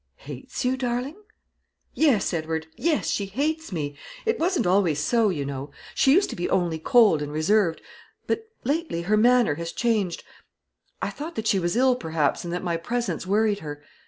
"Hates 0.25 0.65
you, 0.65 0.77
darling?" 0.77 1.15
"Yes, 1.93 2.33
Edward; 2.33 2.65
yes, 2.75 3.07
she 3.11 3.27
hates 3.27 3.71
me. 3.71 3.95
It 4.25 4.39
wasn't 4.39 4.65
always 4.65 4.97
so, 4.97 5.29
you 5.29 5.45
know. 5.45 5.69
She 5.93 6.11
used 6.11 6.31
to 6.31 6.35
be 6.35 6.49
only 6.49 6.79
cold 6.79 7.21
and 7.21 7.31
reserved, 7.31 7.83
but 8.25 8.47
lately 8.63 9.03
her 9.03 9.15
manner 9.15 9.53
has 9.61 9.71
changed. 9.71 10.23
I 11.03 11.11
thought 11.11 11.35
that 11.35 11.45
she 11.45 11.59
was 11.59 11.75
ill, 11.77 11.95
perhaps, 11.95 12.43
and 12.43 12.51
that 12.51 12.63
my 12.63 12.77
presence 12.77 13.27
worried 13.27 13.59
her. 13.59 13.83